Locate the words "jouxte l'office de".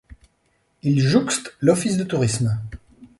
0.99-2.03